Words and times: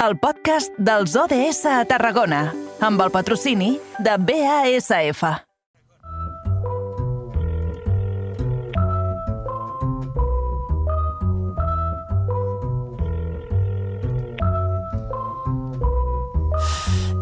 el 0.00 0.16
podcast 0.16 0.72
dels 0.80 1.12
ODS 1.12 1.66
a 1.68 1.82
Tarragona, 1.84 2.54
amb 2.80 3.02
el 3.04 3.10
patrocini 3.12 3.74
de 4.00 4.16
BASF. 4.16 5.24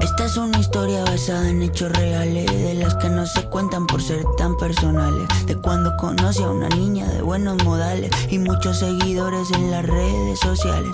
Esta 0.00 0.24
es 0.24 0.36
una 0.36 0.58
historia 0.58 1.02
basada 1.04 1.48
en 1.48 1.62
hechos 1.62 1.90
reales, 1.92 2.46
de 2.46 2.74
las 2.74 2.94
que 2.96 3.08
no 3.08 3.26
se 3.26 3.42
cuentan 3.48 3.86
por 3.88 4.00
ser 4.00 4.24
tan 4.36 4.56
personales. 4.56 5.28
De 5.46 5.56
cuando 5.56 5.96
conocí 5.96 6.42
a 6.44 6.50
una 6.50 6.68
niña 6.68 7.06
de 7.06 7.22
buenos 7.22 7.62
modales 7.64 8.10
y 8.30 8.38
muchos 8.38 8.78
seguidores 8.78 9.50
en 9.52 9.70
las 9.72 9.84
redes 9.84 10.38
sociales. 10.38 10.92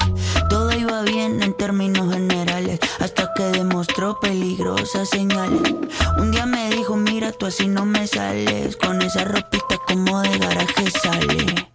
Todo 0.48 0.73
bien 1.02 1.42
en 1.42 1.54
términos 1.54 2.12
generales, 2.12 2.78
hasta 3.00 3.32
que 3.34 3.44
demostró 3.44 4.20
peligrosas 4.20 5.08
señales. 5.08 5.74
Un 6.18 6.30
día 6.30 6.46
me 6.46 6.70
dijo, 6.70 6.96
mira, 6.96 7.32
tú 7.32 7.46
así 7.46 7.68
no 7.68 7.84
me 7.86 8.06
sales, 8.06 8.76
con 8.76 9.02
esa 9.02 9.24
ropita 9.24 9.78
como 9.86 10.20
de 10.22 10.38
garaje 10.38 10.90
sale. 10.90 11.68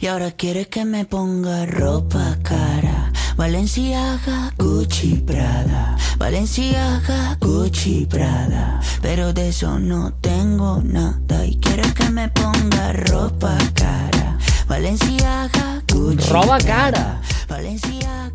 Y 0.00 0.06
ahora 0.06 0.32
quiere 0.32 0.66
que 0.66 0.84
me 0.84 1.04
ponga 1.04 1.66
ropa 1.66 2.38
cara. 2.42 3.12
Valenciaga, 3.36 4.52
Gucci, 4.58 5.16
Prada. 5.26 5.96
Valenciaga, 6.18 7.36
Gucci, 7.40 8.06
Prada. 8.06 8.80
Pero 9.02 9.32
de 9.32 9.48
eso 9.48 9.78
no 9.78 10.12
tengo 10.14 10.80
nada. 10.84 11.44
Y 11.44 11.56
quiere 11.56 11.92
que 11.94 12.08
me 12.10 12.28
ponga 12.28 12.92
ropa 12.92 13.56
cara. 13.74 14.38
Valenciaga, 14.68 15.82
Roba 15.94 16.58
cara. 16.58 17.20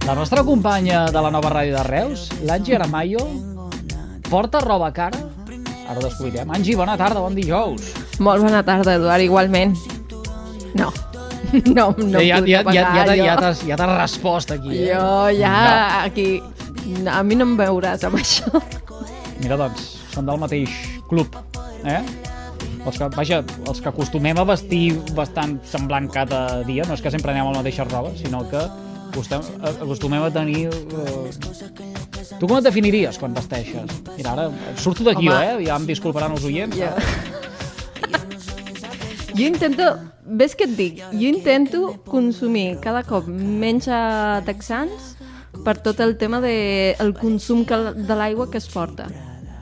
La 0.05 0.15
nostra 0.15 0.43
companya 0.47 1.11
de 1.11 1.21
la 1.21 1.29
nova 1.29 1.49
ràdio 1.51 1.75
de 1.75 1.83
Reus, 1.83 2.29
l'Angie 2.47 2.77
Aramayo, 2.77 3.25
porta 4.29 4.61
roba 4.63 4.93
cara? 4.95 5.19
Ara 5.89 5.99
ho 5.99 6.03
descobrirem. 6.05 6.49
Angie, 6.55 6.77
bona 6.79 6.95
tarda, 6.97 7.19
bon 7.19 7.35
dijous. 7.35 7.91
Molt 8.23 8.45
bona 8.45 8.63
tarda, 8.63 8.95
Eduard, 8.95 9.25
igualment. 9.25 9.75
No, 10.79 10.87
no, 11.75 11.89
no 11.97 12.23
ja, 12.23 12.39
ja, 12.39 12.63
ja, 12.63 12.71
ja, 12.71 12.87
ja, 12.95 13.03
ja 13.11 13.33
jo. 13.33 13.35
t'has 13.41 13.65
ja 13.67 13.91
respost 13.91 14.55
aquí. 14.55 14.79
Eh? 14.79 14.93
Jo 14.93 15.27
ja 15.35 16.03
aquí... 16.05 16.29
A 17.11 17.19
mi 17.27 17.35
no 17.35 17.45
em 17.45 17.57
veuràs 17.59 18.07
amb 18.07 18.21
això. 18.21 18.49
Mira, 19.43 19.59
doncs, 19.59 19.97
són 20.15 20.31
del 20.31 20.39
mateix 20.41 20.79
club, 21.11 21.35
eh? 21.83 21.99
Els 22.79 22.97
que, 22.97 23.07
vaja, 23.15 23.41
els 23.67 23.81
que 23.83 23.89
acostumem 23.91 24.39
a 24.39 24.45
vestir 24.47 24.93
bastant 25.17 25.57
semblant 25.67 26.07
cada 26.11 26.63
dia, 26.67 26.85
no 26.87 26.95
és 26.95 27.03
que 27.03 27.11
sempre 27.11 27.33
anem 27.33 27.47
amb 27.47 27.57
la 27.57 27.63
mateixa 27.63 27.85
roba, 27.87 28.13
sinó 28.17 28.45
que 28.49 28.61
acostem, 29.09 29.43
acostumem 29.61 30.23
a 30.23 30.31
tenir... 30.31 30.67
Eh... 30.69 31.31
Tu 32.39 32.47
com 32.47 32.55
et 32.59 32.63
definiries 32.63 33.17
quan 33.19 33.33
vesteixes? 33.35 33.97
Mira, 34.15 34.35
ara 34.35 34.75
surto 34.79 35.03
d'aquí, 35.03 35.27
eh? 35.27 35.65
Ja 35.65 35.79
em 35.79 35.87
disculparan 35.89 36.37
els 36.37 36.45
oients. 36.47 36.77
Jo... 36.77 36.93
jo 39.33 39.49
intento... 39.49 39.91
Ves 40.29 40.53
què 40.53 40.67
et 40.67 40.75
dic? 40.77 40.99
Jo 41.09 41.25
intento 41.25 41.79
consumir 42.05 42.77
cada 42.83 43.01
cop 43.07 43.25
menys 43.27 43.89
texans 44.45 45.15
per 45.65 45.79
tot 45.81 45.99
el 46.05 46.19
tema 46.21 46.37
de 46.43 46.93
el 47.01 47.15
consum 47.17 47.65
que, 47.65 47.79
de 47.97 48.15
l'aigua 48.15 48.45
que 48.51 48.61
es 48.61 48.69
porta. 48.69 49.09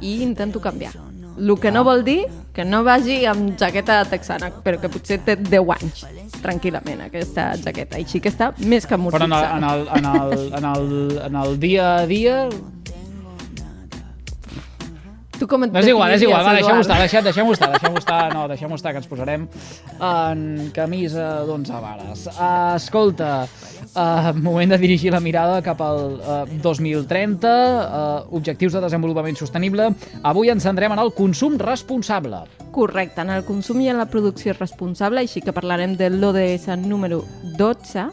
I 0.04 0.20
intento 0.26 0.59
canviar. 0.62 1.06
El 1.38 1.54
que 1.62 1.72
no 1.72 1.84
vol 1.86 2.04
dir 2.04 2.24
que 2.54 2.66
no 2.66 2.80
vagi 2.84 3.20
amb 3.30 3.54
jaqueta 3.60 4.00
texana, 4.10 4.50
però 4.64 4.80
que 4.82 4.90
potser 4.90 5.20
té 5.22 5.36
10 5.38 5.74
anys, 5.76 6.02
tranquil·lament, 6.42 7.04
aquesta 7.06 7.52
jaqueta. 7.62 8.00
Així 8.00 8.22
que 8.24 8.32
està 8.34 8.50
més 8.58 8.88
que 8.90 8.98
Però 8.98 9.22
en 9.22 9.36
el, 9.38 9.46
amortitzada. 9.46 9.58
en, 9.58 9.68
el, 9.70 9.86
en, 10.00 10.10
el, 10.10 10.50
en, 10.58 10.66
el, 10.72 11.22
en 11.28 11.40
el 11.44 11.60
dia 11.62 11.86
a 12.00 12.08
dia... 12.10 12.40
Tu 15.38 15.46
com 15.46 15.62
et 15.68 15.70
No, 15.70 15.78
és 15.78 15.86
igual, 15.92 16.10
és 16.16 16.24
igual, 16.26 16.42
va, 16.42 16.56
deixem-ho 16.58 16.82
estar, 16.82 16.98
deixem, 16.98 17.22
deixem 17.28 17.52
estar, 17.54 17.68
deixem 17.76 17.98
estar, 18.00 18.22
no, 18.34 18.48
deixem 18.50 18.72
estar, 18.74 18.94
que 18.96 19.03
ens 19.03 19.09
posarem 19.12 19.44
en 20.02 20.72
camisa 20.74 21.28
d'11 21.46 21.81
vares. 21.84 22.24
Uh, 22.31 22.74
escolta, 22.74 23.44
uh, 23.97 24.31
moment 24.38 24.72
de 24.72 24.80
dirigir 24.81 25.12
la 25.13 25.22
mirada 25.24 25.59
cap 25.66 25.81
al 25.81 26.19
uh, 26.22 26.38
2030, 26.63 27.50
uh, 27.50 28.38
objectius 28.38 28.78
de 28.78 28.84
desenvolupament 28.85 29.40
sostenible. 29.40 29.90
Avui 30.22 30.53
ens 30.53 30.63
centrem 30.69 30.94
en 30.94 31.02
el 31.03 31.13
consum 31.18 31.58
responsable. 31.59 32.46
Correcte, 32.78 33.22
en 33.22 33.32
el 33.34 33.42
consum 33.42 33.80
i 33.82 33.88
en 33.90 33.98
la 33.98 34.06
producció 34.06 34.54
responsable, 34.54 35.24
així 35.24 35.42
que 35.42 35.50
parlarem 35.50 35.96
de 35.98 36.12
l'ODS 36.14 36.76
número 36.84 37.24
12. 37.58 38.04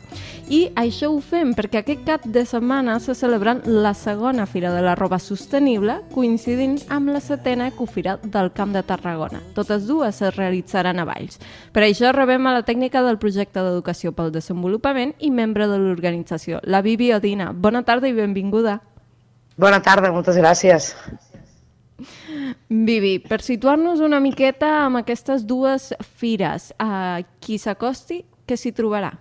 I 0.48 0.60
això 0.80 1.10
ho 1.12 1.18
fem 1.20 1.50
perquè 1.52 1.82
aquest 1.82 2.06
cap 2.06 2.24
de 2.24 2.46
setmana 2.48 2.94
se 3.04 3.12
celebra 3.12 3.58
la 3.68 3.92
segona 3.92 4.46
Fira 4.48 4.70
de 4.72 4.80
la 4.80 4.94
Roba 4.96 5.18
Sostenible, 5.20 5.98
coincidint 6.14 6.78
amb 6.88 7.12
la 7.12 7.20
setena 7.20 7.66
Ecofira 7.68 8.16
del 8.22 8.54
Camp 8.56 8.72
de 8.72 8.80
Tarragona. 8.88 9.42
Totes 9.52 9.84
dues 9.84 10.22
es 10.24 10.32
realitzaran 10.38 10.96
a 10.96 11.04
Valls. 11.12 11.36
Per 11.76 11.84
això 11.84 12.14
rebem 12.16 12.48
a 12.48 12.56
la 12.56 12.64
tècnica 12.64 13.04
del 13.04 13.20
projecte 13.20 13.60
d'Educació 13.60 14.14
pel 14.16 14.32
Desenvolupament 14.32 15.12
i 15.20 15.28
membre 15.28 15.68
de 15.68 15.76
l'organització, 15.76 16.64
la 16.64 16.80
Vivi 16.80 17.12
Odina. 17.12 17.52
Bona 17.52 17.84
tarda 17.84 18.08
i 18.08 18.16
benvinguda. 18.16 18.78
Bona 19.60 19.84
tarda, 19.84 20.08
moltes 20.08 20.40
gràcies. 20.40 20.94
Vivi, 22.74 23.20
per 23.22 23.38
situar-nos 23.44 24.00
una 24.02 24.18
miqueta 24.18 24.66
amb 24.82 24.98
aquestes 24.98 25.44
dues 25.46 25.92
fires, 26.18 26.72
a 26.82 27.20
qui 27.44 27.58
s'acosti, 27.60 28.24
què 28.48 28.56
s'hi 28.58 28.72
trobarà? 28.74 29.12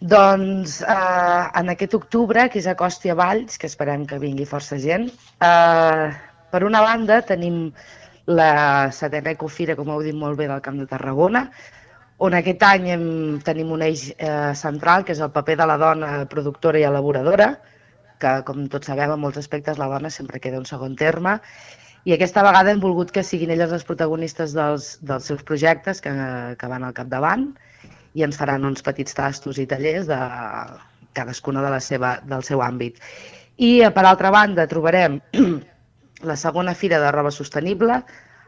Doncs 0.00 0.78
eh, 0.80 1.42
en 1.60 1.72
aquest 1.74 1.92
octubre, 1.98 2.46
que 2.48 2.58
és 2.62 2.68
a 2.70 2.74
Costi 2.78 3.12
a 3.12 3.16
Valls, 3.18 3.58
que 3.60 3.68
esperem 3.68 4.06
que 4.08 4.20
vingui 4.22 4.46
força 4.48 4.78
gent, 4.80 5.10
eh, 5.44 6.06
per 6.54 6.62
una 6.64 6.80
banda 6.82 7.20
tenim 7.26 7.66
la 8.32 8.88
setena 8.96 9.36
ecofira, 9.36 9.76
com 9.76 9.92
heu 9.92 10.02
dit 10.06 10.16
molt 10.16 10.40
bé, 10.40 10.48
del 10.48 10.64
Camp 10.64 10.80
de 10.80 10.88
Tarragona, 10.88 11.44
on 12.22 12.38
aquest 12.38 12.64
any 12.64 12.88
hem, 12.94 13.06
tenim 13.44 13.70
un 13.76 13.84
eix 13.84 14.08
eh, 14.16 14.54
central, 14.56 15.04
que 15.04 15.12
és 15.12 15.20
el 15.20 15.34
paper 15.36 15.58
de 15.60 15.68
la 15.68 15.78
dona 15.78 16.10
productora 16.32 16.80
i 16.80 16.88
elaboradora, 16.88 17.52
que, 18.22 18.34
com 18.48 18.64
tots 18.72 18.88
sabem, 18.88 19.12
en 19.12 19.20
molts 19.20 19.42
aspectes 19.42 19.78
la 19.78 19.90
dona 19.92 20.10
sempre 20.10 20.40
queda 20.40 20.62
en 20.62 20.66
segon 20.66 20.96
terme, 20.96 21.38
i 22.04 22.14
aquesta 22.14 22.42
vegada 22.42 22.72
hem 22.72 22.80
volgut 22.82 23.12
que 23.14 23.22
siguin 23.26 23.52
elles 23.54 23.70
les 23.70 23.84
protagonistes 23.86 24.54
dels, 24.56 24.96
dels 25.06 25.28
seus 25.30 25.44
projectes 25.46 26.00
que, 26.02 26.12
que 26.58 26.70
van 26.70 26.86
al 26.86 26.96
capdavant 26.96 27.52
i 28.14 28.24
ens 28.26 28.38
faran 28.38 28.66
uns 28.68 28.82
petits 28.84 29.14
tastos 29.16 29.60
i 29.62 29.68
tallers 29.70 30.08
de 30.10 30.18
cadascuna 31.16 31.62
de 31.62 31.70
la 31.70 31.80
seva, 31.80 32.16
del 32.26 32.42
seu 32.42 32.62
àmbit. 32.64 32.98
I, 33.56 33.82
eh, 33.82 33.90
per 33.94 34.04
altra 34.08 34.32
banda, 34.34 34.66
trobarem 34.68 35.20
la 36.30 36.36
segona 36.36 36.74
fira 36.74 37.00
de 37.00 37.12
roba 37.14 37.30
sostenible, 37.30 38.00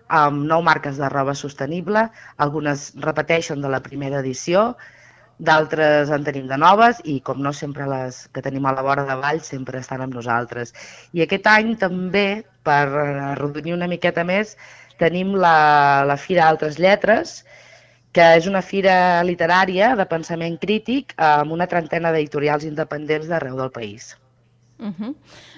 amb 0.08 0.44
nou 0.48 0.62
marques 0.64 0.98
de 1.00 1.08
roba 1.08 1.34
sostenible, 1.38 2.08
algunes 2.36 2.90
repeteixen 3.00 3.62
de 3.64 3.70
la 3.72 3.80
primera 3.84 4.20
edició, 4.20 4.72
d'altres 5.38 6.10
en 6.14 6.24
tenim 6.24 6.46
de 6.46 6.58
noves 6.60 7.00
i, 7.10 7.18
com 7.20 7.40
no, 7.42 7.52
sempre 7.52 7.86
les 7.90 8.24
que 8.32 8.42
tenim 8.42 8.66
a 8.66 8.74
la 8.74 8.84
vora 8.86 9.04
de 9.08 9.16
Vall 9.18 9.40
sempre 9.42 9.80
estan 9.80 10.04
amb 10.04 10.14
nosaltres. 10.14 10.72
I 11.12 11.24
aquest 11.24 11.48
any 11.50 11.74
també, 11.80 12.44
per 12.64 12.86
arrodonir 12.88 13.76
una 13.76 13.88
miqueta 13.90 14.24
més, 14.24 14.56
tenim 14.98 15.34
la, 15.38 16.04
la 16.08 16.16
Fira 16.16 16.48
Altres 16.48 16.78
Lletres, 16.80 17.42
que 18.14 18.26
és 18.38 18.46
una 18.46 18.62
fira 18.62 18.96
literària 19.26 19.94
de 19.98 20.06
pensament 20.06 20.58
crític 20.62 21.16
amb 21.18 21.54
una 21.54 21.66
trentena 21.70 22.12
d'editorials 22.14 22.66
independents 22.68 23.26
d'arreu 23.30 23.58
del 23.58 23.72
país. 23.74 24.14
Uh 24.78 24.90
-huh. 24.90 25.14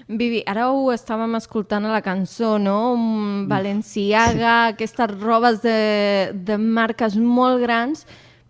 Vivi, 0.08 0.42
ara 0.46 0.70
ho 0.70 0.92
estàvem 0.92 1.34
escoltant 1.36 1.84
a 1.84 1.92
la 1.92 2.02
cançó, 2.02 2.58
no? 2.58 2.96
Mm, 2.96 3.48
Balenciaga, 3.48 4.68
aquestes 4.68 5.10
robes 5.20 5.62
de, 5.62 6.32
de 6.32 6.56
marques 6.58 7.16
molt 7.16 7.60
grans, 7.60 8.06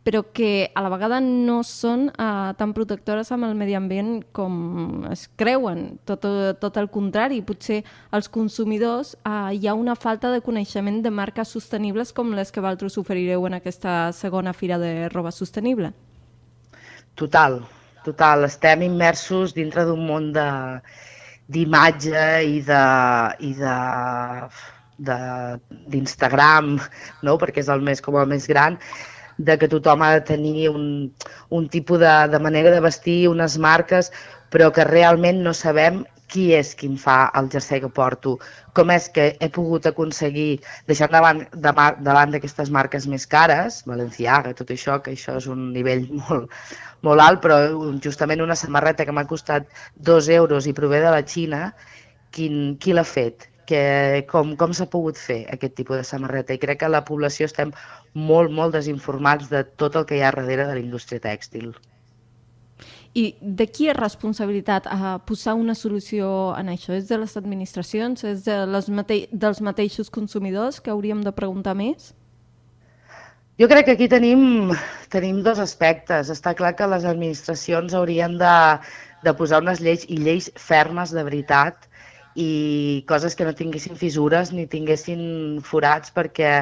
però 0.06 0.22
que 0.30 0.70
a 0.70 0.84
la 0.84 0.90
vegada 0.92 1.16
no 1.18 1.64
són 1.66 2.04
uh, 2.14 2.52
tan 2.54 2.70
protectores 2.76 3.32
amb 3.34 3.48
el 3.48 3.56
medi 3.58 3.74
ambient 3.74 4.20
com 4.30 5.02
es 5.10 5.24
creuen. 5.34 5.97
Tot, 6.06 6.22
tot 6.62 6.76
el 6.78 6.86
contrari, 6.94 7.41
potser 7.42 7.80
els 8.14 8.28
consumidors 8.30 9.16
uh, 9.26 9.50
hi 9.50 9.66
ha 9.66 9.74
una 9.74 9.97
falta 9.98 10.30
de 10.30 10.44
coneixement 10.47 11.00
de 11.03 11.10
marques 11.10 11.50
sostenibles 11.50 12.14
com 12.14 12.30
les 12.38 12.54
que 12.54 12.62
vosaltres 12.62 12.94
oferireu 13.03 13.48
en 13.48 13.58
aquesta 13.58 14.12
segona 14.14 14.54
fira 14.54 14.78
de 14.78 15.08
roba 15.10 15.34
sostenible. 15.34 15.91
Total, 17.18 17.59
total. 18.06 18.47
Estem 18.47 18.86
immersos 18.86 19.56
dintre 19.59 19.88
d'un 19.91 20.06
món 20.06 20.30
de 20.36 20.47
d'imatge 21.50 22.22
i 22.47 22.62
de 22.62 22.84
i 23.42 23.52
de- 23.59 24.47
d'Instagram, 24.97 26.76
no? 27.26 27.36
perquè 27.42 27.60
és 27.60 27.68
el 27.68 27.82
més 27.84 28.00
com 28.00 28.16
el 28.16 28.30
més 28.30 28.47
gran, 28.48 28.78
de 29.38 29.59
que 29.59 29.68
tothom 29.68 30.03
ha 30.03 30.12
de 30.16 30.24
tenir 30.33 30.68
un, 30.71 31.15
un 31.50 31.68
tipus 31.68 32.00
de, 32.00 32.15
de 32.33 32.38
manera 32.41 32.71
de 32.71 32.80
vestir, 32.80 33.28
unes 33.28 33.59
marques, 33.59 34.12
però 34.50 34.72
que 34.72 34.86
realment 34.88 35.42
no 35.44 35.54
sabem 35.54 36.04
qui 36.27 36.48
és 36.59 36.72
qui 36.74 36.88
em 36.91 36.97
fa 36.98 37.16
el 37.38 37.48
jersei 37.53 37.80
que 37.83 37.91
porto, 37.97 38.36
com 38.74 38.91
és 38.91 39.09
que 39.15 39.27
he 39.41 39.48
pogut 39.53 39.86
aconseguir, 39.86 40.60
deixant 40.91 41.12
davant, 41.15 41.44
davant, 41.54 42.33
d'aquestes 42.34 42.72
marques 42.74 43.06
més 43.10 43.27
cares, 43.30 43.83
Valenciaga, 43.86 44.54
tot 44.59 44.72
això, 44.74 44.98
que 45.03 45.15
això 45.15 45.36
és 45.41 45.47
un 45.53 45.68
nivell 45.77 46.06
molt, 46.24 46.50
molt 47.06 47.22
alt, 47.22 47.42
però 47.44 47.60
justament 48.03 48.42
una 48.42 48.59
samarreta 48.59 49.06
que 49.06 49.15
m'ha 49.15 49.28
costat 49.30 49.68
dos 50.10 50.28
euros 50.28 50.66
i 50.66 50.74
prové 50.74 51.03
de 51.04 51.12
la 51.15 51.22
Xina, 51.22 51.68
quin, 52.34 52.74
qui 52.83 52.97
l'ha 52.97 53.06
fet? 53.06 53.48
Que, 53.66 54.24
com, 54.30 54.54
com 54.54 54.71
s'ha 54.77 54.86
pogut 54.86 55.18
fer 55.18 55.41
aquest 55.51 55.74
tipus 55.74 55.98
de 55.98 56.07
samarreta? 56.07 56.54
I 56.54 56.63
crec 56.63 56.84
que 56.84 56.91
la 56.92 57.03
població 57.04 57.48
estem 57.51 57.72
molt, 58.15 58.53
molt 58.54 58.77
desinformats 58.78 59.51
de 59.51 59.65
tot 59.80 59.98
el 59.98 60.07
que 60.07 60.21
hi 60.21 60.22
ha 60.22 60.30
darrere 60.30 60.68
de 60.68 60.77
la 60.78 60.83
indústria 60.84 61.22
tèxtil. 61.24 61.72
I 63.16 63.24
de 63.41 63.65
qui 63.72 63.89
és 63.89 63.97
responsabilitat 63.97 64.86
a 64.92 65.16
posar 65.24 65.54
una 65.57 65.74
solució 65.74 66.28
en 66.59 66.68
això? 66.68 66.92
És 66.92 67.09
de 67.09 67.16
les 67.22 67.34
administracions? 67.41 68.22
És 68.28 68.45
de 68.45 68.60
les 68.68 68.91
mate 68.92 69.22
dels 69.33 69.63
mateixos 69.65 70.12
consumidors 70.12 70.83
que 70.84 70.92
hauríem 70.92 71.24
de 71.24 71.33
preguntar 71.33 71.74
més? 71.78 72.12
Jo 73.57 73.71
crec 73.72 73.86
que 73.86 73.95
aquí 73.97 74.09
tenim, 74.12 74.74
tenim 75.09 75.41
dos 75.42 75.59
aspectes. 75.65 76.28
Està 76.28 76.53
clar 76.54 76.74
que 76.77 76.91
les 76.92 77.09
administracions 77.09 77.97
haurien 77.97 78.36
de, 78.36 78.57
de 79.24 79.34
posar 79.39 79.62
unes 79.65 79.80
lleis 79.80 80.04
i 80.12 80.21
lleis 80.21 80.51
fermes 80.60 81.15
de 81.16 81.24
veritat 81.24 81.89
i 82.36 83.04
coses 83.09 83.34
que 83.34 83.47
no 83.48 83.56
tinguessin 83.56 83.97
fissures 83.97 84.53
ni 84.53 84.66
tinguessin 84.68 85.62
forats 85.65 86.12
perquè 86.12 86.53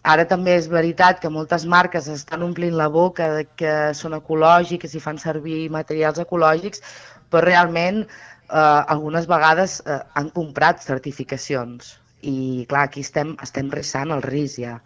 Ara 0.00 0.24
també 0.24 0.54
és 0.56 0.66
veritat 0.72 1.18
que 1.20 1.28
moltes 1.28 1.66
marques 1.68 2.06
estan 2.08 2.42
omplint 2.46 2.72
la 2.76 2.88
boca 2.88 3.26
de 3.34 3.42
que 3.60 3.72
són 3.92 4.16
ecològiques 4.16 4.94
i 4.96 5.02
fan 5.04 5.18
servir 5.20 5.68
materials 5.68 6.22
ecològics, 6.22 6.80
però 7.28 7.42
realment 7.44 8.06
eh, 8.06 8.80
algunes 8.94 9.28
vegades 9.28 9.80
eh, 9.84 9.98
han 10.16 10.30
comprat 10.32 10.80
certificacions 10.80 11.98
i 12.22 12.64
clar, 12.68 12.86
aquí 12.88 13.04
estem, 13.04 13.34
estem 13.44 13.68
ressant 13.72 14.14
el 14.16 14.24
risc 14.24 14.62
ja. 14.64 14.78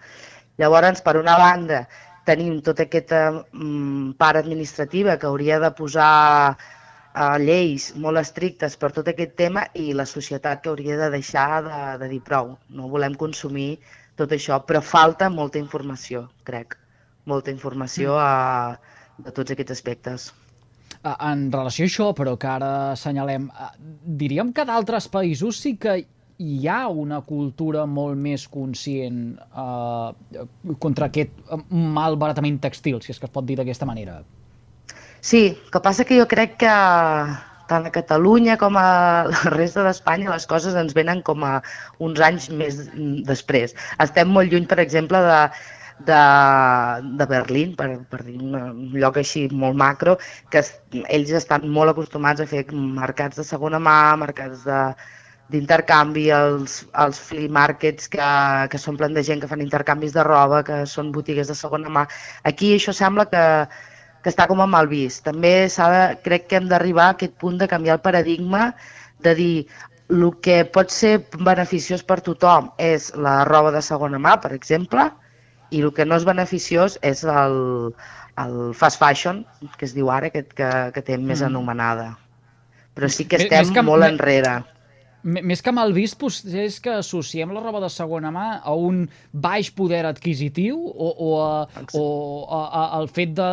Llavors, 0.58 1.02
per 1.02 1.16
una 1.18 1.36
banda, 1.38 1.84
tenim 2.26 2.58
tota 2.66 2.88
aquesta 2.88 3.22
mm, 3.52 4.16
part 4.18 4.42
administrativa 4.42 5.16
que 5.18 5.30
hauria 5.30 5.60
de 5.62 5.70
posar 5.78 6.56
eh, 7.14 7.38
lleis 7.42 7.90
molt 7.96 8.20
estrictes 8.20 8.76
per 8.80 8.90
tot 8.96 9.08
aquest 9.10 9.36
tema 9.40 9.66
i 9.74 9.92
la 9.96 10.06
societat 10.06 10.62
que 10.62 10.72
hauria 10.72 10.98
de 11.00 11.10
deixar 11.16 11.62
de, 11.66 11.82
de 12.02 12.10
dir 12.14 12.22
prou. 12.26 12.56
No 12.68 12.90
volem 12.92 13.16
consumir 13.18 13.78
tot 14.18 14.32
això, 14.34 14.60
però 14.66 14.82
falta 14.82 15.30
molta 15.30 15.58
informació, 15.58 16.28
crec, 16.46 16.78
molta 17.30 17.54
informació 17.54 18.14
mm. 18.14 18.22
a, 18.22 19.24
de 19.26 19.34
tots 19.34 19.54
aquests 19.54 19.78
aspectes. 19.78 20.32
En 21.04 21.48
relació 21.52 21.84
a 21.84 21.88
això, 21.90 22.10
però 22.16 22.36
que 22.40 22.48
ara 22.48 22.70
assenyalem, 22.94 23.50
diríem 24.22 24.54
que 24.56 24.64
d'altres 24.64 25.08
països 25.12 25.58
sí 25.60 25.74
que 25.76 25.98
hi 26.38 26.66
ha 26.66 26.86
una 26.88 27.20
cultura 27.26 27.84
molt 27.86 28.16
més 28.18 28.46
conscient 28.50 29.18
eh, 29.38 30.46
contra 30.82 31.10
aquest 31.10 31.36
malbaratament 31.70 32.58
textil, 32.62 33.02
si 33.02 33.12
és 33.14 33.20
que 33.20 33.28
es 33.28 33.34
pot 33.34 33.46
dir 33.46 33.58
d'aquesta 33.60 33.86
manera. 33.86 34.22
Sí, 35.24 35.42
que 35.72 35.80
passa 35.80 36.04
que 36.04 36.16
jo 36.20 36.26
crec 36.28 36.58
que 36.60 36.72
tant 37.70 37.86
a 37.88 37.92
Catalunya 37.92 38.56
com 38.60 38.76
a 38.76 38.88
la 39.30 39.52
resta 39.54 39.84
d'Espanya 39.86 40.32
les 40.32 40.44
coses 40.50 40.76
ens 40.76 40.92
venen 40.98 41.22
com 41.28 41.46
a 41.48 41.54
uns 42.08 42.20
anys 42.26 42.50
més 42.52 42.82
després. 43.30 43.72
Estem 44.04 44.28
molt 44.34 44.52
lluny, 44.52 44.66
per 44.68 44.78
exemple, 44.84 45.22
de, 45.24 45.38
de, 46.10 46.20
de 47.22 47.28
Berlín, 47.30 47.72
per, 47.78 47.88
per 48.12 48.20
dir 48.26 48.36
un 48.36 48.92
lloc 49.00 49.16
així 49.22 49.46
molt 49.64 49.80
macro, 49.80 50.18
que 50.52 50.60
es, 50.60 50.74
ells 51.06 51.32
estan 51.40 51.64
molt 51.78 51.94
acostumats 51.94 52.44
a 52.44 52.48
fer 52.50 52.66
mercats 52.74 53.40
de 53.40 53.46
segona 53.48 53.80
mà, 53.80 53.98
mercats 54.26 54.68
de 54.68 54.84
d'intercanvi, 55.52 56.22
els, 56.32 56.78
els 57.02 57.18
flea 57.20 57.50
markets 57.52 58.08
que, 58.12 58.28
que 58.72 58.78
s'omplen 58.80 59.12
de 59.16 59.22
gent 59.26 59.42
que 59.42 59.48
fan 59.50 59.60
intercanvis 59.60 60.14
de 60.16 60.22
roba, 60.24 60.62
que 60.64 60.78
són 60.88 61.10
botigues 61.12 61.50
de 61.52 61.56
segona 61.58 61.92
mà. 61.92 62.06
Aquí 62.48 62.70
això 62.74 62.94
sembla 62.96 63.26
que, 63.28 63.42
que 64.24 64.32
està 64.32 64.46
com 64.48 64.62
a 64.64 64.66
mal 64.66 64.88
vist. 64.88 65.22
També 65.28 65.68
de, 65.68 66.04
crec 66.24 66.48
que 66.48 66.56
hem 66.56 66.68
d'arribar 66.70 67.10
a 67.10 67.16
aquest 67.18 67.36
punt 67.40 67.58
de 67.60 67.68
canviar 67.68 67.98
el 67.98 68.04
paradigma 68.06 68.70
de 69.24 69.34
dir 69.36 69.66
el 70.08 70.24
que 70.44 70.64
pot 70.64 70.92
ser 70.92 71.18
beneficiós 71.36 72.02
per 72.04 72.20
tothom 72.24 72.70
és 72.80 73.10
la 73.16 73.42
roba 73.48 73.72
de 73.72 73.84
segona 73.84 74.20
mà, 74.20 74.36
per 74.40 74.52
exemple, 74.56 75.06
i 75.70 75.80
el 75.82 75.92
que 75.96 76.04
no 76.08 76.16
és 76.16 76.26
beneficiós 76.28 76.98
és 77.02 77.24
el, 77.28 77.56
el 78.40 78.58
fast 78.76 79.00
fashion, 79.00 79.44
que 79.78 79.88
es 79.88 79.94
diu 79.96 80.10
ara, 80.12 80.30
que, 80.32 80.44
que, 80.44 80.70
que 80.94 81.02
té 81.04 81.16
més 81.16 81.40
mm. 81.40 81.48
anomenada. 81.52 82.14
Però 82.94 83.10
sí 83.10 83.26
que 83.28 83.40
estem 83.40 83.64
més 83.64 83.74
que, 83.74 83.84
molt 83.84 84.06
enrere 84.06 84.60
més 85.24 85.62
que 85.64 85.72
mal 85.72 85.94
vist, 85.96 86.20
és 86.52 86.76
que 86.84 86.98
associem 87.00 87.52
la 87.54 87.62
roba 87.64 87.80
de 87.84 87.88
segona 87.92 88.30
mà 88.34 88.46
a 88.60 88.74
un 88.76 89.04
baix 89.32 89.70
poder 89.72 90.04
adquisitiu 90.06 90.76
o, 90.76 91.08
o, 91.10 91.30
a, 91.40 91.84
o 91.96 92.04
a, 92.44 92.60
a, 92.60 92.82
al 92.98 93.08
fet 93.08 93.32
de 93.38 93.48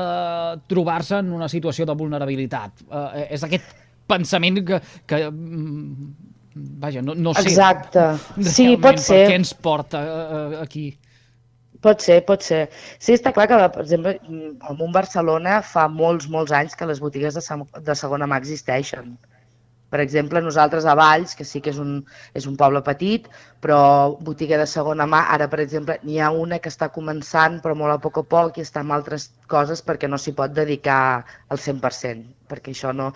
trobar-se 0.72 1.22
en 1.24 1.32
una 1.38 1.48
situació 1.52 1.88
de 1.88 1.96
vulnerabilitat. 1.98 2.84
Uh, 2.90 3.08
és 3.32 3.46
aquest 3.48 3.72
pensament 4.12 4.60
que, 4.68 4.82
que 5.08 5.22
mm, 5.30 6.12
vaja, 6.84 7.02
no, 7.06 7.16
no 7.16 7.34
sé 7.38 7.48
Exacte. 7.48 8.10
Sí, 8.44 8.76
pot 8.76 9.00
ser. 9.00 9.24
per 9.24 9.32
què 9.32 9.40
ens 9.40 9.56
porta 9.56 10.04
uh, 10.04 10.60
aquí. 10.62 10.90
Pot 11.82 12.04
ser, 12.04 12.20
pot 12.28 12.44
ser. 12.46 12.66
Sí, 13.00 13.16
està 13.16 13.32
clar 13.34 13.48
que, 13.50 13.58
per 13.74 13.82
exemple, 13.82 14.18
en 14.30 14.82
un 14.86 14.92
Barcelona 14.94 15.62
fa 15.66 15.88
molts, 15.90 16.28
molts 16.30 16.54
anys 16.54 16.76
que 16.78 16.86
les 16.86 17.00
botigues 17.02 17.40
de, 17.40 17.42
de 17.88 17.96
segona 17.98 18.28
mà 18.30 18.38
existeixen. 18.44 19.16
Per 19.92 20.00
exemple, 20.00 20.40
nosaltres 20.44 20.86
a 20.88 20.96
Valls, 20.96 21.34
que 21.36 21.46
sí 21.48 21.60
que 21.64 21.74
és 21.74 21.80
un, 21.84 21.98
és 22.38 22.46
un 22.48 22.56
poble 22.60 22.80
petit, 22.86 23.26
però 23.64 23.80
botiga 24.28 24.60
de 24.62 24.68
segona 24.74 25.08
mà, 25.14 25.26
ara, 25.36 25.50
per 25.52 25.60
exemple, 25.64 25.98
n'hi 26.08 26.22
ha 26.24 26.30
una 26.32 26.62
que 26.64 26.72
està 26.72 26.88
començant, 26.96 27.60
però 27.64 27.76
molt 27.76 27.98
a 27.98 28.00
poc 28.06 28.22
a 28.22 28.26
poc, 28.36 28.58
i 28.58 28.66
està 28.66 28.86
en 28.86 28.94
altres 28.96 29.30
coses 29.52 29.84
perquè 29.84 30.08
no 30.08 30.20
s'hi 30.22 30.32
pot 30.38 30.56
dedicar 30.56 31.02
al 31.52 31.60
100%, 31.60 32.24
perquè 32.52 32.72
això 32.72 32.96
no... 32.96 33.12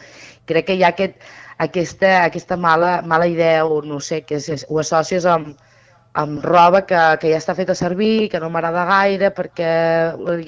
Crec 0.51 0.67
que 0.67 0.75
hi 0.75 0.83
ha 0.83 0.91
aquest, 0.91 1.23
aquesta, 1.67 2.11
aquesta 2.25 2.59
mala, 2.59 2.97
mala 3.13 3.31
idea, 3.31 3.63
o 3.65 3.79
no 3.81 4.01
sé, 4.03 4.25
que 4.27 4.41
és, 4.41 4.67
ho 4.67 4.83
associes 4.83 5.25
amb, 5.31 5.55
amb 6.15 6.39
roba 6.45 6.81
que, 6.87 6.99
que 7.19 7.31
ja 7.33 7.39
està 7.41 7.53
feta 7.57 7.75
servir, 7.75 8.29
que 8.31 8.39
no 8.39 8.47
m'agrada 8.51 8.85
gaire 8.87 9.31
perquè 9.35 9.71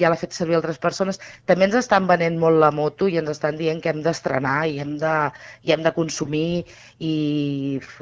ja 0.00 0.08
l'ha 0.08 0.18
fet 0.20 0.32
servir 0.36 0.56
altres 0.56 0.80
persones. 0.80 1.20
També 1.50 1.68
ens 1.68 1.76
estan 1.82 2.08
venent 2.08 2.38
molt 2.40 2.56
la 2.62 2.70
moto 2.72 3.08
i 3.08 3.18
ens 3.20 3.34
estan 3.34 3.58
dient 3.60 3.82
que 3.84 3.92
hem 3.92 4.00
d'estrenar 4.06 4.62
i, 4.70 4.78
hem 4.80 4.96
de, 5.02 5.12
i 5.68 5.74
hem 5.76 5.84
de 5.84 5.92
consumir 5.98 6.64
i 7.04 7.12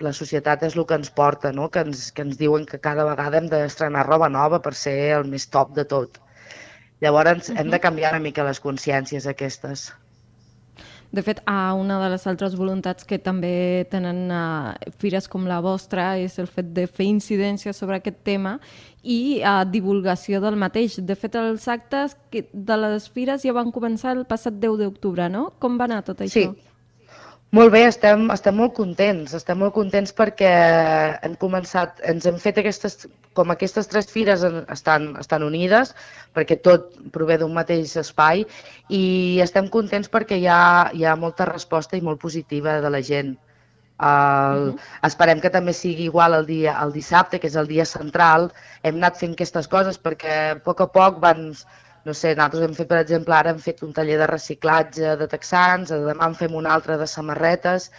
la 0.07 0.15
societat 0.15 0.63
és 0.69 0.79
el 0.79 0.87
que 0.87 1.01
ens 1.03 1.11
porta, 1.11 1.51
no? 1.53 1.67
que, 1.75 1.83
ens, 1.89 2.13
que 2.15 2.23
ens 2.29 2.39
diuen 2.39 2.71
que 2.71 2.83
cada 2.83 3.09
vegada 3.11 3.43
hem 3.43 3.51
d'estrenar 3.51 4.07
roba 4.07 4.31
nova 4.31 4.63
per 4.63 4.77
ser 4.79 4.97
el 5.19 5.27
més 5.35 5.51
top 5.51 5.75
de 5.75 5.89
tot. 5.91 6.23
Llavors 7.03 7.51
hem 7.51 7.75
de 7.75 7.83
canviar 7.83 8.15
una 8.15 8.23
mica 8.25 8.47
les 8.47 8.63
consciències 8.63 9.27
aquestes. 9.27 9.91
De 11.15 11.23
fet, 11.23 11.41
a 11.47 11.75
una 11.79 11.99
de 12.03 12.11
les 12.13 12.27
altres 12.27 12.57
voluntats 12.59 13.07
que 13.07 13.19
també 13.23 13.87
tenen 13.93 14.27
uh, 14.33 14.75
fires 15.01 15.29
com 15.31 15.47
la 15.47 15.61
vostra 15.65 16.17
és 16.19 16.39
el 16.43 16.49
fet 16.51 16.73
de 16.77 16.87
fer 16.87 17.07
incidència 17.09 17.73
sobre 17.77 18.01
aquest 18.01 18.23
tema 18.27 18.57
i 19.03 19.41
uh, 19.41 19.63
divulgació 19.71 20.41
del 20.43 20.59
mateix. 20.61 20.99
De 21.07 21.17
fet, 21.19 21.39
els 21.39 21.69
actes 21.71 22.17
de 22.33 22.81
les 22.83 23.09
fires 23.09 23.47
ja 23.47 23.55
van 23.57 23.73
començar 23.73 24.17
el 24.17 24.27
passat 24.29 24.59
10 24.59 24.83
d'octubre, 24.83 25.31
no? 25.33 25.51
Com 25.63 25.79
va 25.79 25.87
anar 25.89 26.03
tot 26.07 26.25
això? 26.27 26.51
Sí, 26.51 26.73
molt 27.57 27.73
bé, 27.75 27.83
estem, 27.89 28.27
estem 28.35 28.57
molt 28.61 28.75
contents, 28.77 29.33
estem 29.39 29.59
molt 29.63 29.75
contents 29.77 30.13
perquè 30.17 30.51
hem 31.27 31.37
començat, 31.41 32.03
ens 32.13 32.27
hem 32.29 32.37
fet 32.43 32.61
aquestes, 32.63 33.07
com 33.39 33.53
aquestes 33.53 33.89
tres 33.93 34.11
fires 34.13 34.45
estan, 34.75 35.09
estan 35.23 35.45
unides, 35.47 35.95
perquè 36.37 36.59
tot 36.69 36.93
prové 37.15 37.39
d'un 37.41 37.55
mateix 37.57 37.97
espai 38.03 38.45
i 39.01 39.03
estem 39.45 39.71
contents 39.73 40.13
perquè 40.13 40.39
hi 40.41 40.47
ha, 40.53 40.61
hi 40.93 41.05
ha 41.05 41.17
molta 41.17 41.49
resposta 41.51 41.97
i 41.97 42.05
molt 42.05 42.23
positiva 42.23 42.79
de 42.85 42.93
la 42.93 43.03
gent. 43.11 43.37
El, 43.97 44.63
uh 44.69 44.73
-huh. 44.75 44.81
Esperem 45.09 45.41
que 45.41 45.51
també 45.51 45.73
sigui 45.73 46.05
igual 46.05 46.35
el, 46.35 46.47
dia, 46.47 46.77
el 46.83 46.93
dissabte, 46.93 47.41
que 47.41 47.47
és 47.47 47.57
el 47.57 47.67
dia 47.67 47.85
central. 47.85 48.53
Hem 48.83 48.97
anat 48.97 49.17
fent 49.17 49.33
aquestes 49.33 49.69
coses 49.69 49.99
perquè 50.03 50.51
a 50.53 50.59
poc 50.59 50.81
a 50.81 50.87
poc 50.87 51.21
van, 51.21 51.55
no 52.07 52.15
sé, 52.15 52.35
nosaltres 52.37 52.63
hem 52.63 52.75
fet, 52.79 52.89
per 52.91 53.01
exemple, 53.03 53.35
ara 53.35 53.51
hem 53.53 53.59
fet 53.63 53.83
un 53.83 53.95
taller 53.95 54.21
de 54.21 54.29
reciclatge 54.31 55.17
de 55.21 55.27
texans, 55.33 55.91
demà 55.91 56.31
en 56.31 56.37
fem 56.39 56.55
un 56.55 56.69
altre 56.75 56.97
de 57.01 57.09
samarretes, 57.11 57.91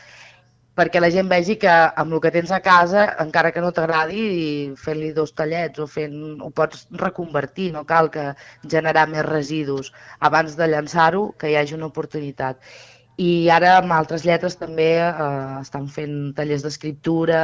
perquè 0.78 1.02
la 1.02 1.10
gent 1.12 1.28
vegi 1.32 1.58
que 1.60 1.74
amb 2.04 2.16
el 2.16 2.22
que 2.24 2.32
tens 2.36 2.54
a 2.56 2.62
casa, 2.64 3.04
encara 3.24 3.52
que 3.52 3.64
no 3.66 3.74
t'agradi, 3.76 4.24
fent-li 4.80 5.12
dos 5.18 5.34
tallets 5.40 5.82
o 5.84 5.90
fent, 5.90 6.16
ho 6.46 6.52
pots 6.62 6.86
reconvertir, 7.02 7.72
no 7.76 7.84
cal 7.90 8.12
que 8.14 8.30
generar 8.76 9.08
més 9.12 9.26
residus 9.28 9.92
abans 10.32 10.56
de 10.60 10.70
llançar-ho, 10.72 11.26
que 11.40 11.52
hi 11.52 11.60
hagi 11.60 11.76
una 11.80 11.90
oportunitat. 11.92 12.62
I 13.18 13.50
ara 13.50 13.76
amb 13.82 13.92
altres 13.98 14.24
lletres 14.30 14.60
també 14.62 14.92
eh, 15.02 15.14
estan 15.60 15.90
fent 15.90 16.18
tallers 16.38 16.64
d'escriptura 16.64 17.42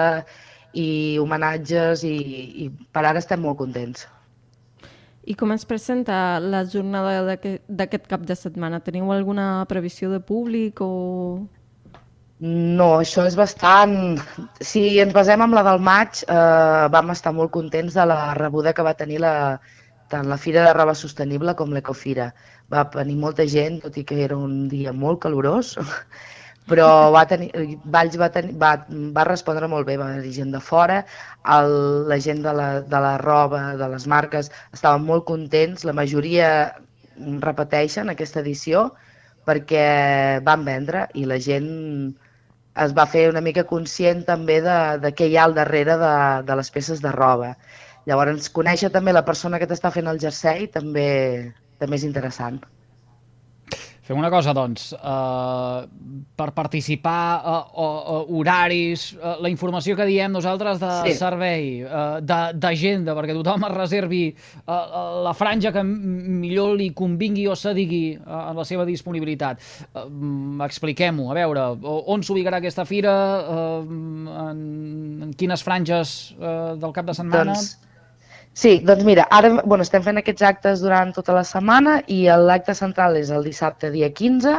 i 0.77 0.89
homenatges 1.21 2.05
i, 2.05 2.17
i 2.65 2.69
per 2.93 3.07
ara 3.09 3.19
estem 3.19 3.41
molt 3.41 3.59
contents. 3.65 4.05
I 5.23 5.35
com 5.39 5.53
es 5.55 5.63
presenta 5.63 6.39
la 6.43 6.65
jornada 6.67 7.21
d'aquest 7.23 8.07
cap 8.11 8.23
de 8.27 8.35
setmana? 8.35 8.81
Teniu 8.83 9.11
alguna 9.13 9.65
previsió 9.69 10.11
de 10.11 10.19
públic 10.19 10.81
o...? 10.83 11.47
No, 12.43 12.89
això 12.99 13.23
és 13.29 13.37
bastant... 13.39 14.19
Si 14.59 14.83
ens 14.99 15.13
basem 15.15 15.45
en 15.45 15.53
la 15.55 15.63
del 15.63 15.79
maig, 15.79 16.25
eh, 16.27 16.89
vam 16.91 17.13
estar 17.13 17.31
molt 17.31 17.53
contents 17.55 17.95
de 17.95 18.05
la 18.09 18.33
rebuda 18.35 18.73
que 18.75 18.83
va 18.83 18.97
tenir 18.99 19.21
la, 19.23 19.33
tant 20.11 20.27
la 20.27 20.37
Fira 20.37 20.65
de 20.67 20.73
Roba 20.75 20.95
Sostenible 20.97 21.55
com 21.55 21.71
l'Ecofira. 21.71 22.33
Va 22.73 22.83
venir 22.91 23.15
molta 23.21 23.47
gent, 23.47 23.79
tot 23.85 23.95
i 23.97 24.03
que 24.09 24.19
era 24.25 24.35
un 24.35 24.67
dia 24.71 24.91
molt 24.91 25.21
calorós, 25.23 25.77
però 26.69 26.87
va 27.11 27.25
tenir, 27.27 27.49
Valls 27.95 28.15
va, 28.19 28.29
tenir, 28.31 28.53
va, 28.59 28.73
va 29.15 29.27
respondre 29.27 29.67
molt 29.71 29.87
bé, 29.87 29.97
va 29.99 30.11
venir 30.15 30.33
gent 30.35 30.53
de 30.55 30.61
fora, 30.63 31.01
el, 31.57 31.73
la 32.09 32.19
gent 32.23 32.43
de 32.45 32.53
la, 32.55 32.67
de 32.81 33.01
la 33.05 33.17
roba, 33.21 33.63
de 33.79 33.89
les 33.91 34.07
marques, 34.07 34.51
estaven 34.71 35.05
molt 35.07 35.27
contents, 35.27 35.83
la 35.83 35.95
majoria 35.97 36.49
repeteixen 37.43 38.09
aquesta 38.09 38.41
edició 38.41 38.87
perquè 39.45 40.39
van 40.45 40.63
vendre 40.65 41.07
i 41.19 41.25
la 41.29 41.37
gent 41.37 41.69
es 42.83 42.93
va 42.97 43.05
fer 43.05 43.27
una 43.29 43.43
mica 43.45 43.65
conscient 43.69 44.23
també 44.25 44.59
de, 44.65 44.77
de 45.03 45.11
què 45.13 45.27
hi 45.29 45.37
ha 45.37 45.43
al 45.45 45.57
darrere 45.57 45.97
de, 46.01 46.13
de 46.47 46.55
les 46.57 46.71
peces 46.73 47.03
de 47.03 47.11
roba. 47.13 47.53
Llavors, 48.09 48.49
conèixer 48.55 48.89
també 48.91 49.13
la 49.13 49.25
persona 49.27 49.59
que 49.61 49.67
t'està 49.69 49.91
fent 49.93 50.09
el 50.09 50.19
jersei 50.23 50.65
també, 50.73 51.05
també 51.79 51.99
és 51.99 52.07
interessant. 52.07 52.57
Fem 54.03 54.17
una 54.19 54.27
cosa, 54.27 54.51
doncs, 54.51 54.89
uh, 54.97 55.85
per 56.35 56.49
participar, 56.51 57.39
uh, 57.39 57.59
uh, 57.79 58.17
horaris, 58.35 59.05
uh, 59.15 59.37
la 59.39 59.47
informació 59.47 59.95
que 59.95 60.03
diem 60.09 60.33
nosaltres 60.33 60.81
de 60.81 60.89
sí. 61.05 61.13
servei, 61.15 61.69
uh, 61.87 62.19
d'agenda, 62.19 63.15
perquè 63.15 63.37
tothom 63.37 63.63
es 63.69 63.71
reservi 63.77 64.19
uh, 64.33 65.23
la 65.23 65.31
franja 65.31 65.71
que 65.71 65.85
millor 65.87 66.75
li 66.81 66.89
convingui 66.91 67.47
o 67.47 67.55
s'adigui 67.55 68.17
uh, 68.17 68.49
en 68.49 68.59
la 68.59 68.67
seva 68.67 68.83
disponibilitat. 68.89 69.63
Uh, 69.95 70.03
Expliquem-ho, 70.67 71.29
a 71.31 71.39
veure, 71.39 71.69
on 72.11 72.27
s'ubicarà 72.27 72.59
aquesta 72.59 72.83
fira, 72.83 73.15
uh, 73.39 73.79
en, 74.49 74.61
en 75.29 75.33
quines 75.39 75.63
franges 75.63 76.33
uh, 76.41 76.75
del 76.75 76.91
cap 76.91 77.07
de 77.07 77.15
setmana... 77.23 77.55
Doncs 77.55 77.79
Sí, 78.53 78.79
doncs 78.85 79.01
mira, 79.03 79.23
ara 79.33 79.49
bueno, 79.65 79.81
estem 79.81 80.03
fent 80.05 80.19
aquests 80.21 80.43
actes 80.45 80.81
durant 80.83 81.09
tota 81.15 81.33
la 81.33 81.41
setmana 81.49 81.95
i 82.15 82.19
l'acte 82.47 82.75
central 82.77 83.17
és 83.17 83.31
el 83.33 83.47
dissabte 83.49 83.89
dia 83.89 84.11
15. 84.13 84.53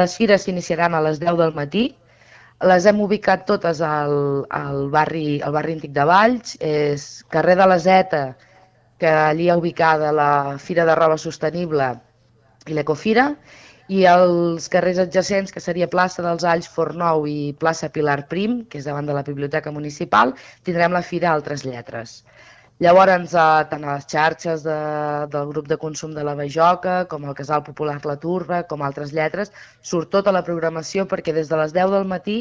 Les 0.00 0.16
fires 0.18 0.42
s'iniciaran 0.42 0.96
a 0.98 1.02
les 1.06 1.20
10 1.22 1.38
del 1.38 1.54
matí. 1.54 1.84
Les 2.66 2.88
hem 2.90 2.98
ubicat 3.04 3.44
totes 3.46 3.78
al, 3.86 4.16
al, 4.50 4.88
barri, 4.90 5.38
al 5.46 5.54
barri 5.54 5.76
antic 5.78 5.94
de 5.94 6.06
Valls, 6.10 6.56
és 6.58 7.06
carrer 7.30 7.54
de 7.60 7.68
la 7.70 7.78
Zeta, 7.78 8.24
que 8.98 9.06
allí 9.06 9.46
ha 9.48 9.56
ubicada 9.56 10.10
la 10.10 10.58
Fira 10.58 10.84
de 10.88 10.98
Roba 10.98 11.20
Sostenible 11.22 11.92
i 12.66 12.74
l'Ecofira, 12.74 13.28
i 13.88 14.02
els 14.10 14.66
carrers 14.68 14.98
adjacents, 15.04 15.54
que 15.54 15.62
seria 15.62 15.88
plaça 15.94 16.26
dels 16.26 16.42
Alls, 16.42 16.66
Fornou 16.66 17.22
i 17.30 17.54
plaça 17.62 17.94
Pilar 17.94 18.24
Prim, 18.28 18.64
que 18.66 18.82
és 18.82 18.90
davant 18.90 19.06
de 19.06 19.14
la 19.14 19.22
Biblioteca 19.22 19.70
Municipal, 19.70 20.34
tindrem 20.66 20.98
la 20.98 21.06
Fira 21.06 21.30
Altres 21.30 21.62
Lletres. 21.64 22.18
Llavors, 22.84 23.32
eh, 23.34 23.64
tant 23.70 23.84
a 23.84 23.94
les 23.96 24.04
xarxes 24.06 24.62
de, 24.62 24.74
del 25.32 25.48
grup 25.50 25.66
de 25.66 25.76
consum 25.84 26.12
de 26.14 26.22
la 26.22 26.36
Bajoca, 26.38 27.00
com 27.10 27.24
el 27.26 27.34
Casal 27.34 27.64
Popular 27.66 27.96
La 28.06 28.14
Turba, 28.22 28.60
com 28.70 28.84
altres 28.86 29.10
lletres, 29.16 29.50
surt 29.82 30.12
tota 30.12 30.34
la 30.36 30.44
programació 30.46 31.06
perquè 31.10 31.34
des 31.34 31.50
de 31.50 31.58
les 31.58 31.74
10 31.74 31.90
del 31.96 32.06
matí 32.12 32.38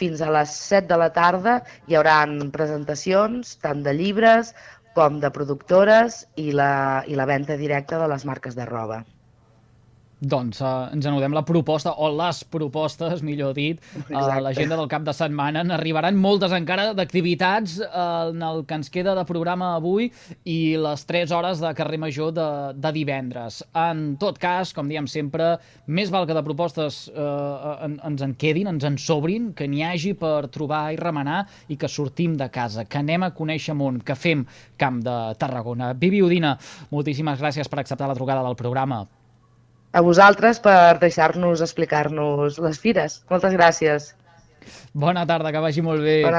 fins 0.00 0.20
a 0.22 0.30
les 0.34 0.56
7 0.72 0.88
de 0.90 0.98
la 0.98 1.10
tarda 1.14 1.54
hi 1.86 1.98
haurà 1.98 2.18
presentacions 2.58 3.56
tant 3.62 3.86
de 3.86 3.94
llibres 3.94 4.54
com 4.98 5.22
de 5.22 5.30
productores 5.30 6.24
i 6.34 6.50
la, 6.50 7.04
i 7.06 7.14
la 7.14 7.30
venda 7.30 7.56
directa 7.56 7.98
de 8.02 8.10
les 8.10 8.26
marques 8.26 8.58
de 8.58 8.66
roba. 8.66 9.04
Doncs 10.20 10.58
uh, 10.60 10.90
ens 10.92 11.06
anudem 11.08 11.32
la 11.32 11.42
proposta, 11.48 11.94
o 11.96 12.10
les 12.12 12.42
propostes, 12.52 13.22
millor 13.24 13.54
dit, 13.56 13.80
a 14.10 14.20
uh, 14.20 14.40
l'agenda 14.44 14.76
del 14.76 14.88
cap 14.92 15.04
de 15.06 15.14
setmana. 15.16 15.62
N'arribaran 15.64 16.18
moltes 16.20 16.52
encara 16.52 16.90
d'activitats 16.96 17.78
uh, 17.86 18.28
en 18.28 18.42
el 18.44 18.60
que 18.68 18.76
ens 18.76 18.92
queda 18.92 19.14
de 19.16 19.24
programa 19.24 19.72
avui 19.78 20.10
i 20.44 20.76
les 20.76 21.04
3 21.08 21.32
hores 21.32 21.62
de 21.64 21.70
carrer 21.78 22.00
major 22.02 22.34
de, 22.36 22.48
de 22.76 22.92
divendres. 22.92 23.62
En 23.72 24.18
tot 24.20 24.36
cas, 24.40 24.74
com 24.76 24.90
diem 24.92 25.08
sempre, 25.08 25.54
més 25.88 26.12
val 26.12 26.28
que 26.28 26.36
de 26.36 26.44
propostes 26.44 27.06
uh, 27.14 27.78
en, 27.86 27.96
ens 28.10 28.26
en 28.26 28.34
quedin, 28.36 28.68
ens 28.68 28.84
en 28.84 28.98
sobrin, 29.00 29.54
que 29.56 29.68
n'hi 29.70 29.80
hagi 29.86 30.12
per 30.20 30.50
trobar 30.52 30.82
i 30.92 31.00
remenar 31.00 31.46
i 31.72 31.78
que 31.80 31.88
sortim 31.88 32.36
de 32.36 32.50
casa, 32.52 32.84
que 32.84 33.00
anem 33.00 33.24
a 33.24 33.32
conèixer 33.32 33.72
món, 33.78 34.02
que 34.04 34.18
fem 34.18 34.44
Camp 34.80 35.00
de 35.06 35.16
Tarragona. 35.40 35.94
Vivi 35.96 36.20
Udina, 36.20 36.52
moltíssimes 36.92 37.40
gràcies 37.40 37.72
per 37.72 37.80
acceptar 37.80 38.10
la 38.10 38.18
trucada 38.18 38.44
del 38.44 38.58
programa 38.60 39.00
a 39.92 40.00
vosaltres 40.06 40.60
per 40.62 40.98
deixar-nos 41.02 41.62
explicar-nos 41.66 42.58
les 42.62 42.78
fires. 42.78 43.20
Moltes 43.30 43.56
gràcies. 43.58 44.12
Bona 44.92 45.24
tarda, 45.26 45.50
que 45.52 45.62
vagi 45.62 45.82
molt 45.82 46.02
bé. 46.04 46.20
Bona 46.24 46.38